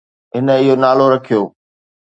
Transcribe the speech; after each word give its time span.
هن 0.33 0.47
اهو 0.55 0.73
نالو 0.83 1.05
رکيو 1.13 1.41